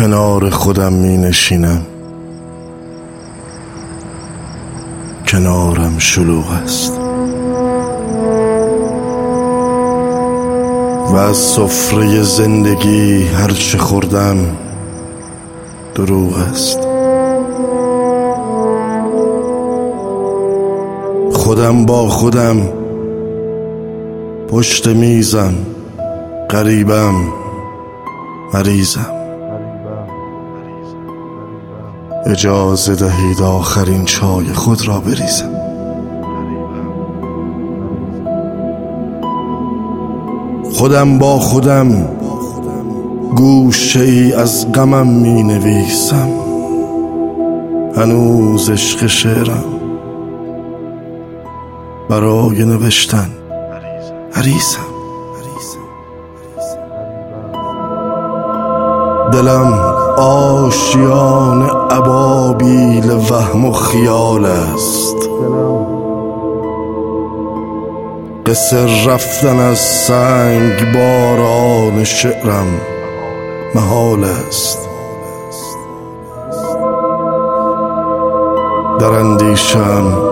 [0.00, 1.82] کنار خودم می نشینم
[5.28, 6.92] کنارم شلوغ است.
[11.12, 14.36] و از سفره زندگی هرچه خوردم
[15.94, 16.78] دروغ است.
[21.32, 22.68] خودم با خودم
[24.48, 25.54] پشت میزم
[26.48, 27.14] قریبم
[28.54, 29.19] مریضم.
[32.26, 35.50] اجازه دهید آخرین چای خود را بریزم.
[40.72, 42.08] خودم با خودم
[43.36, 46.28] گوشه ای از غمم می نویسم.
[47.96, 49.64] هنوز عشق شعرم
[52.08, 53.30] برای نوشتن
[54.34, 54.90] عریسم
[59.32, 65.16] دلم آشیان ابابیل وهم و خیال است.
[68.46, 72.80] قصر رفتن از سنگ باران شعرم
[73.74, 74.88] محال است.
[79.00, 80.30] در اندیشم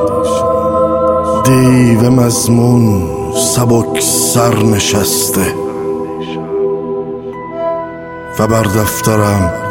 [1.44, 3.02] دیو مزمون
[3.34, 5.54] سبک سر نشسته
[8.38, 9.67] و بر دفترم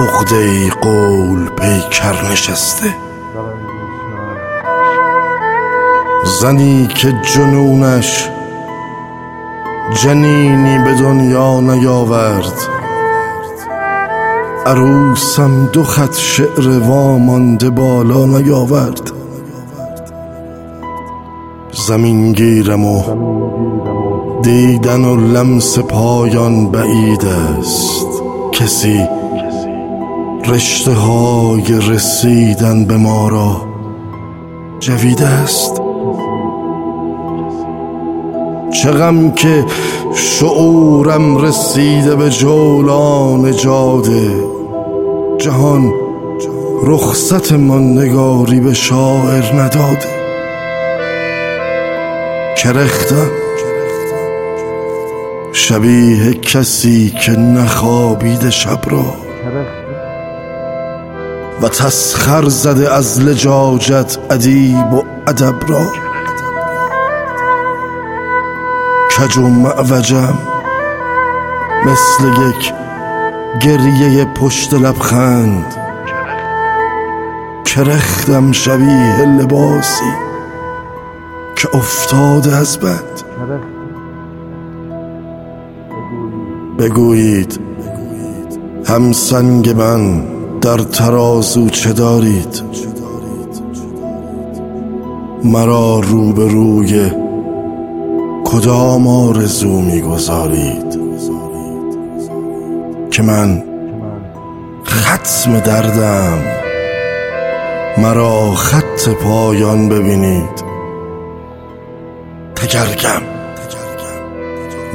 [0.00, 2.94] عقده قول پیکر نشسته.
[6.40, 8.28] زنی که جنونش
[10.02, 12.52] جنینی به دنیا نیاورد.
[14.66, 19.12] عروسم دو خط شعر وامانده بالا نیاورد.
[21.72, 23.02] زمین گیرم و
[24.42, 28.06] دیدن و لمس پایان بعید است.
[28.52, 29.19] کسی
[30.50, 33.62] رشته های رسیدن به ما را
[34.80, 35.82] جوید است.
[38.82, 38.92] چه
[39.36, 39.64] که
[40.14, 44.30] شعورم رسیده به جولان جاده
[45.38, 45.92] جهان
[46.84, 50.08] رخصت نگاری به شاعر نداده
[52.56, 53.30] کرختم
[55.52, 59.30] شبیه کسی که نخوابید شب را.
[61.62, 65.86] و تسخر زده از لجاجت ادیب و ادب را.
[69.16, 70.38] کج و معوجم
[71.86, 72.72] مثل یک
[73.60, 75.74] گریه پشت لبخند.
[77.64, 80.12] کرختم شبیه لباسی
[81.56, 83.22] که افتاده از بند.
[86.78, 87.60] بگویید
[88.86, 92.62] هم سنگ من در ترازو چه دارید؟
[95.44, 97.10] مرا روبروی
[98.44, 101.00] کدام آرزو می‌گذارید؟
[103.10, 103.64] که من
[104.86, 106.38] ختم دردم.
[107.98, 110.64] مرا خط پایان ببینید.
[112.54, 113.22] تگرگم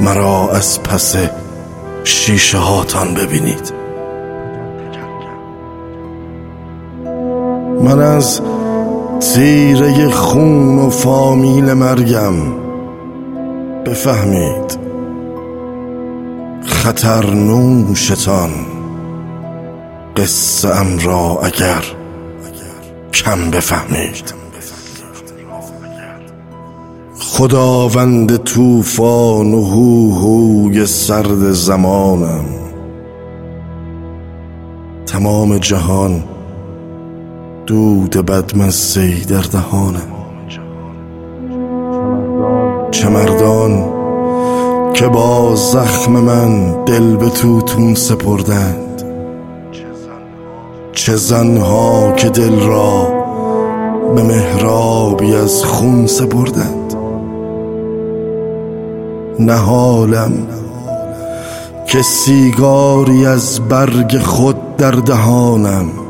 [0.00, 1.16] مرا از پس
[2.04, 3.75] شیشه هاتان ببینید.
[7.86, 8.40] من از
[9.20, 12.34] تیره خون و فامیل مرگم
[13.86, 14.78] بفهمید
[16.62, 18.50] خطر نوشتان
[20.16, 21.84] قصه ام را اگر
[23.14, 24.34] کم بفهمید.
[27.18, 32.44] خداوند توفان و هوهوی سرد زمانم.
[35.06, 36.24] تمام جهان
[37.66, 40.12] دود بدمزهی در دهانم.
[42.90, 43.84] چه مردان
[44.94, 49.02] که با زخم من دل به توتون سپردند.
[50.92, 53.08] چه زنها که دل را
[54.14, 56.94] به مهرابی از خون سپردند.
[59.38, 60.32] نهالم
[61.86, 66.05] که سیگاری از برگ خود در دهانم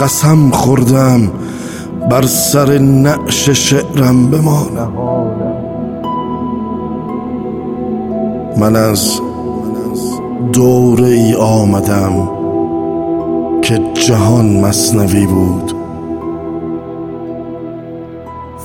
[0.00, 1.30] قسم خوردم
[2.10, 4.92] بر سر نعش شعرم بمانم.
[8.56, 9.20] من از
[10.52, 12.28] دوره ای آمدم
[13.62, 15.74] که جهان مصنوی بود.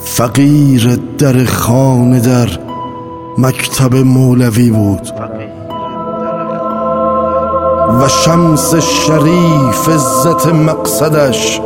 [0.04, 2.50] فقیر در خانه در
[3.38, 5.33] مکتب مولوی بود.
[8.02, 11.62] و شمس شریف عزت مقصدش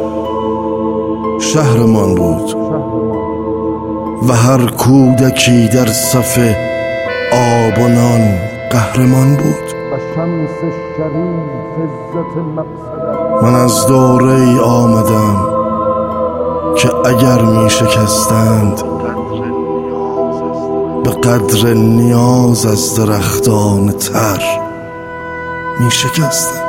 [1.39, 2.57] شهرمان بود.
[4.27, 6.39] و هر کودکی در صف
[7.31, 8.39] آب و نان
[8.71, 9.77] قهرمان بود.
[13.41, 15.47] من از دوره ای آمدم
[16.77, 18.83] که اگر می شکستند
[21.03, 24.66] به قدر نیاز از درختان تر
[25.79, 26.67] می شکستم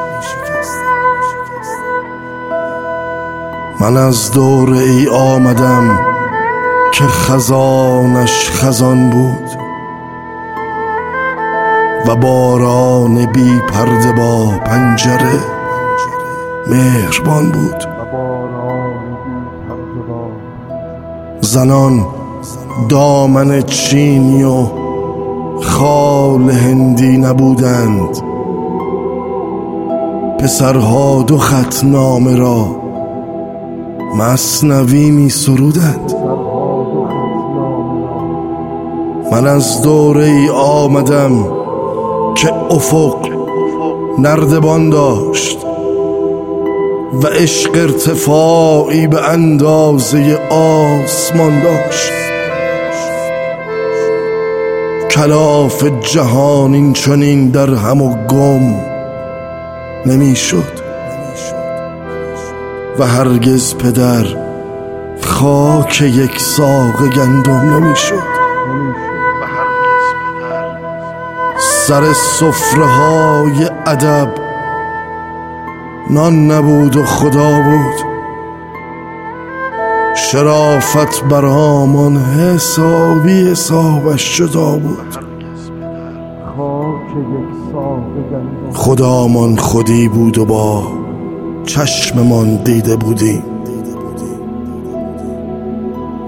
[3.81, 5.99] من از دور ای آمدم
[6.93, 9.51] که خزانش خزان بود
[12.07, 15.41] و باران بی پرده با پنجره
[16.67, 17.89] مهربان بود.
[21.41, 22.07] زنان
[22.89, 24.67] دامن چینی و
[25.63, 28.28] خال هندی نبودند.
[30.39, 32.67] پسرها دو خط نامه را
[34.17, 36.13] مصنوی می سرودند.
[39.33, 41.45] من از دوره ای آمدم
[42.35, 43.29] که افق
[44.19, 45.59] نردبان داشت
[47.23, 52.13] و عشق ارتفاعی به اندازه آسمان داشت.
[55.11, 58.98] کلاف جهان این چنین در هم و گم
[60.09, 60.89] نمی‌شد.
[62.99, 64.27] و هرگز پدر
[65.21, 68.39] خاک یک ساق گندم نمی‌شد.
[71.59, 74.29] سر سفره های ادب
[76.11, 78.09] نان نبود و خدا بود.
[80.17, 85.28] شرافت برامون حسابی حسابش جدا بود.
[88.89, 90.83] خدامان خودی بود و با
[91.67, 93.43] چشممان دیده بودیم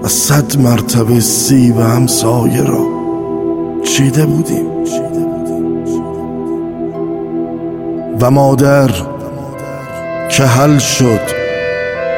[0.03, 2.85] و صد مرتبه سی و همسایه را
[3.83, 4.65] چیده بودیم
[8.19, 8.91] و مادر
[10.29, 11.21] که حل شد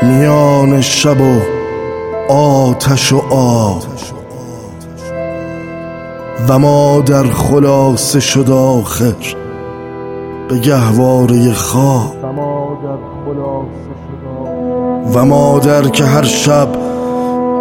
[0.02, 1.40] میان شب و
[2.34, 3.84] آتش و آب.
[6.48, 9.43] و ما در خلاصه شد آخر.
[10.50, 12.16] به گهواره خواب.
[15.14, 16.68] و مادر که هر شب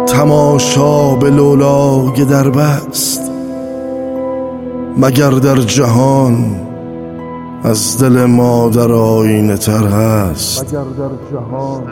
[0.05, 3.21] تماشا به لولای در بست
[4.97, 6.55] مگر در جهان
[7.63, 10.63] از دل مادر آینه تر هست.
[10.63, 11.83] مگر در جهان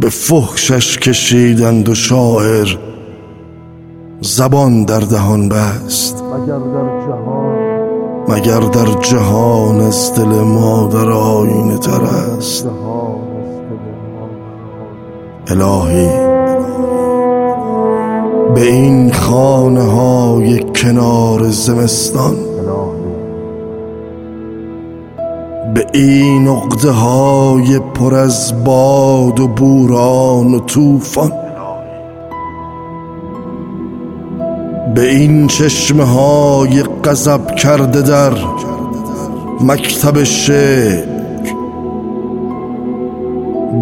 [0.00, 2.78] به فحشش کشیدند و شاعر
[4.20, 6.22] زبان در دهان بست.
[6.22, 7.31] مگر در جهان
[8.32, 12.66] مگر در جهان از دل مادر آینه تر است؟
[15.46, 16.08] الهی
[18.54, 22.36] به این خانه های کنار زمستان
[25.74, 31.41] به این عقده های پر از باد و بوران و طوفان
[34.94, 38.32] به این چشمه های قذب کرده در
[39.60, 41.04] مکتب شعر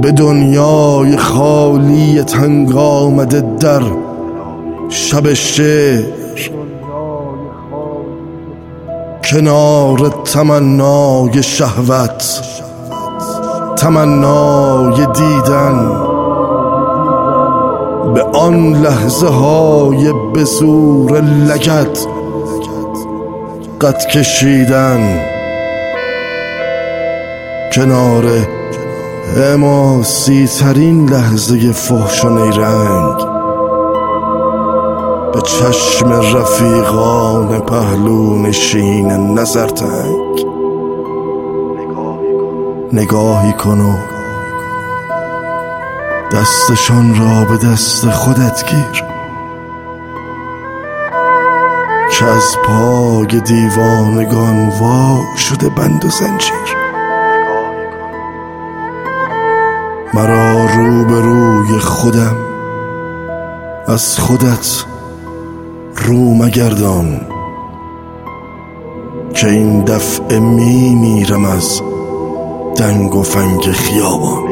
[0.02, 3.82] به دنیای خالی تنگ آمده در
[4.88, 6.02] شب شعر
[9.24, 12.40] کنار تمنای شهوت
[13.76, 16.09] تمنای دیدن.
[18.14, 22.06] به آن لحظه های بزور لگت
[23.80, 25.20] قد کشیدن
[27.72, 28.24] کنار
[29.36, 33.16] حماسی ترین لحظه فحش و نیرنگ
[35.32, 40.46] به چشم رفیقان پهلو نشین نظر تنگ.
[42.92, 44.09] نگاهی کن و
[46.32, 49.04] دستشان را به دست خودت گیر.
[52.10, 56.76] که از پای دیوانگان وا شده بند و زنجیر.
[60.14, 62.36] مرا رو به روی خودم.
[63.88, 64.84] از خودت
[65.96, 67.20] رو مگردان.
[69.34, 71.82] که این دفعه می میرم از
[72.76, 74.49] دنگ و فنگ خیابان.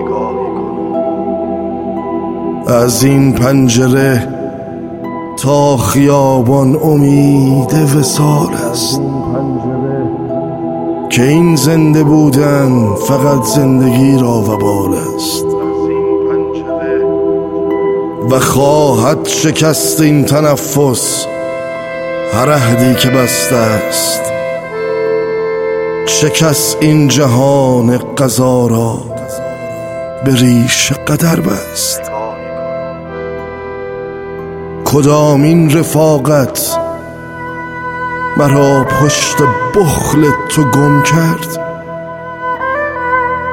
[2.68, 4.28] از این پنجره
[5.36, 9.00] تا خیابان امید وسال است.
[11.10, 15.44] که این زنده بودن فقط زندگی را وبال است.
[18.30, 21.26] و خواهد شکست این تنفس
[22.32, 24.22] هر عهدی که بسته است.
[26.06, 28.98] شکست این جهان قضا را
[30.24, 32.07] به ریش قدر بست.
[34.92, 36.78] کدامین رفاقت
[38.36, 39.36] مرا پشت
[39.74, 41.58] بخل تو گم کرد؟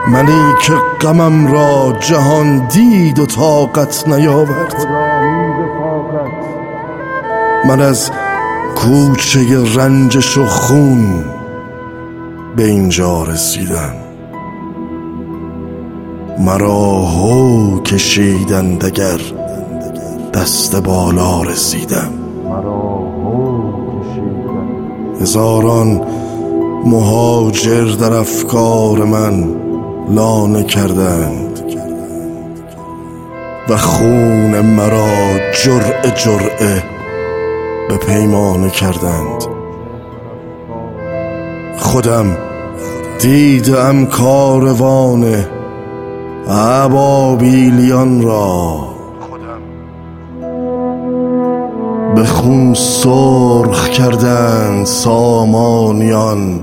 [0.08, 4.88] منی که غمم را جهان دید و طاقت نیاورد.
[7.68, 8.12] من از
[8.76, 9.40] کوچه
[9.76, 11.24] رنجش و خون
[12.56, 13.96] به اینجا رسیدم.
[16.40, 19.20] مرا هو کشیدند اگر
[20.36, 22.14] دست بالا رسیدم.
[25.22, 26.02] هزاران
[26.86, 29.56] مهاجر در افکار من
[30.10, 31.60] لانه کردند.
[33.70, 36.84] و خون مرا جرعه جرعه
[37.90, 39.44] به پیمانه کردند.
[41.78, 42.38] خودم
[43.20, 45.46] دیدم کاروان
[46.48, 48.95] ابابیلیان را.
[52.16, 56.60] به خون سرخ کردند سامانیان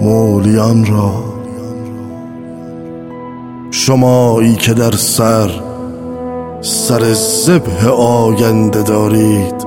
[0.00, 1.12] مولیان را.
[3.70, 5.50] شمایی که در سر
[6.60, 9.66] سر زبه آینده دارید.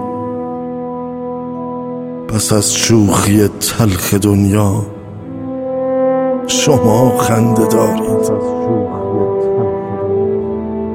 [2.28, 4.86] پس از شوخی تلخ دنیا
[6.48, 8.32] شما خنده دارید.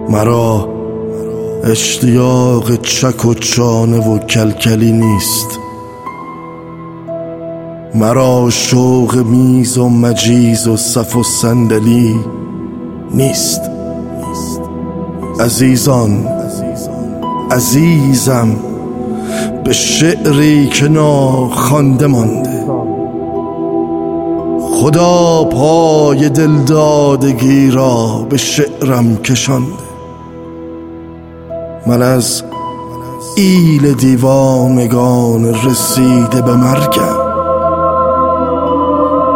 [0.08, 0.77] مرا
[1.64, 5.58] اشتیاق چک و چانه و کلکلی نیست.
[7.94, 12.20] مرا شوق میز و مجیز و صف و صندلی
[13.14, 13.60] نیست.
[15.40, 16.28] عزیزان
[17.50, 18.56] عزیزم
[19.64, 22.64] به شعری که ناخوانده مانده.
[24.60, 29.87] خدا پای دلدادگی را به شعرم کشانده.
[31.88, 32.42] من از
[33.36, 37.18] ایل دیوانگان رسیده به مرگم.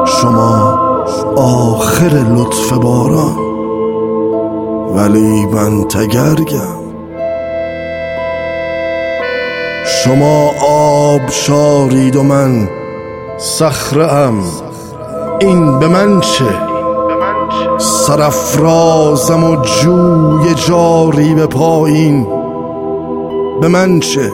[0.07, 0.79] شما
[1.37, 3.37] آخر لطف باران.
[4.95, 6.83] ولی من تگرگم.
[9.85, 12.69] شما آب شارید و من
[13.39, 14.33] صخره
[15.41, 16.45] این به من چه؟
[17.79, 22.42] سرفرازم و جوی جاری به پایین.
[23.61, 24.33] به من چه؟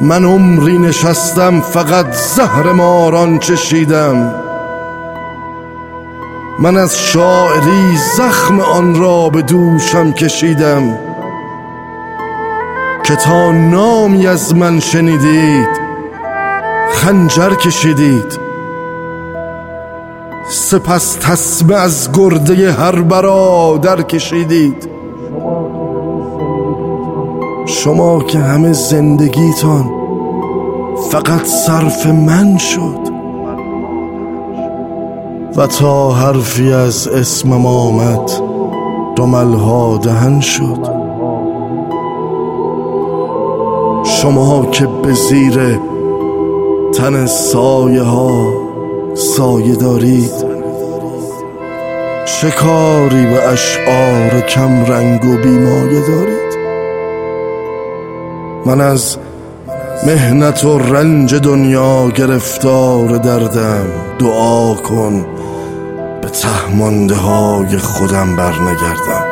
[0.00, 4.34] من عمری نشستم فقط زهر ماران چشیدم.
[6.58, 10.98] من از شاعری زخم آن را به دوشم کشیدم.
[13.04, 15.68] که تا نامی از من شنیدید
[16.90, 18.38] خنجر کشیدید.
[20.48, 24.91] سپس تسمه از گرده هر برادر کشیدید.
[27.84, 29.90] شما که همه زندگیتان
[31.10, 32.98] فقط صرف من شد
[35.56, 38.30] و تا حرفی از اسمم آمد
[39.16, 40.88] دو دهن شد.
[44.04, 45.80] شما که به زیر
[46.94, 48.52] تن سایه ها
[49.14, 50.52] سایه دارید
[52.24, 56.51] چه کاری به اشعار کم رنگ و بیمایه دارید.
[58.66, 59.16] من از
[60.06, 63.86] مهنت و رنج دنیا گرفتار دردم
[64.18, 65.26] دعا کن
[66.22, 69.24] به تهمانده های خودم برنگردم.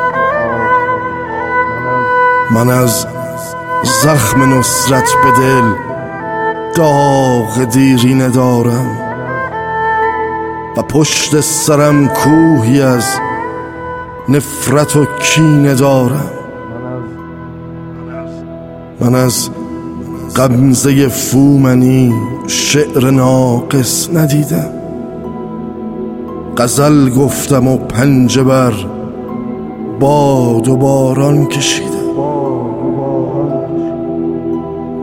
[2.51, 3.07] من از
[4.03, 5.73] زخم نصرت به دل
[6.75, 8.97] داغ دیرینه دارم
[10.77, 13.05] و پشت سرم کوهی از
[14.29, 16.40] نفرت و کینه دارم.
[19.01, 19.49] من از
[20.35, 22.13] قمزه فومنی
[22.47, 24.69] شعر ناقص ندیدم.
[26.57, 28.73] غزل گفتم و پنجه بر
[29.99, 31.91] باد و باران کشیدم.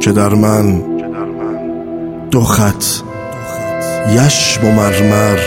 [0.00, 0.82] که در من
[2.30, 2.84] دو خط
[4.12, 5.38] یشم و مرمر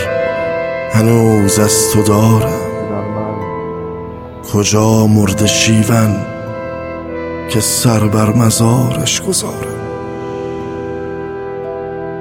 [0.92, 2.60] هنوز از تو دارم.
[4.52, 6.31] کجا مرد شیون؟
[7.52, 9.54] که سر بر مزارش گذارم.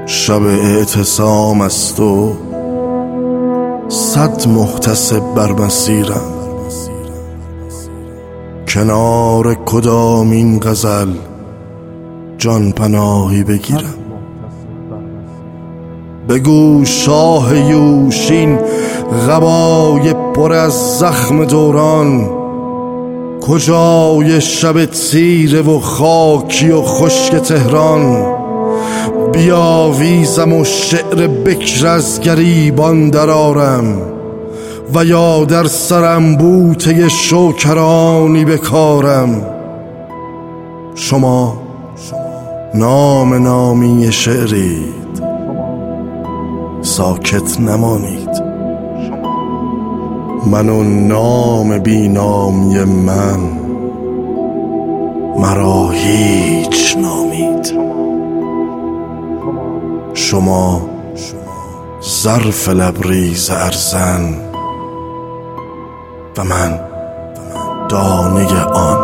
[0.06, 2.34] شب اعتصام است و
[3.88, 6.22] صد محتسب بر مسیرم.
[8.68, 11.14] کنار کدامین غزل
[12.38, 13.96] جان پناهی بگیرم.
[16.30, 18.60] بگو شاه یوشین
[19.28, 22.41] غبای پر از زخم دوران
[23.42, 28.26] کجای شب تیره و خاکی و خشک تهران؟
[29.32, 34.02] بیاویزم و شعر بکر از گریبان درارم
[34.96, 39.46] و یا در سرم بوته شوکرانی بکارم.
[40.96, 41.62] شما
[42.74, 45.02] نام نامی شعرید.
[46.82, 48.41] ساکت نمانید.
[50.46, 53.40] من و نام بی نامی من
[55.38, 57.74] مرا هیچ نامید.
[60.14, 60.82] شما
[62.04, 64.36] ظرف لبریز ارزن
[66.38, 66.80] و من
[67.90, 68.98] دانه آن.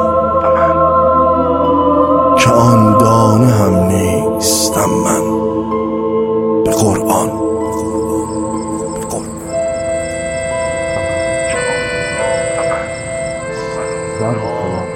[2.38, 5.22] که آن دانه هم نیستم من.
[6.64, 7.27] به قرآن.
[14.20, 14.87] ظرف